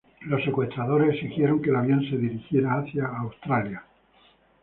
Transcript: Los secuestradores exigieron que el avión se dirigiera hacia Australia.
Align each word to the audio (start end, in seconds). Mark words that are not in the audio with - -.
Los 0.21 0.43
secuestradores 0.43 1.13
exigieron 1.13 1.61
que 1.61 1.69
el 1.69 1.75
avión 1.75 2.03
se 2.09 2.17
dirigiera 2.17 2.79
hacia 2.79 3.05
Australia. 3.05 3.83